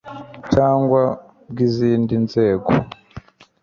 cyangwa 0.53 1.01
bw 1.49 1.57
izindi 1.67 2.13
nzego 2.25 2.69